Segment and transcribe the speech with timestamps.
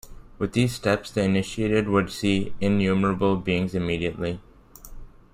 [0.39, 4.39] With these steps the initiated would see innumerable beings immediately.